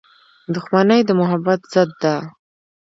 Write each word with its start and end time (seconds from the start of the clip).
•دښمني 0.53 0.99
د 1.05 1.09
محبت 1.19 1.59
ضد 1.73 1.89
ده. 2.01 2.15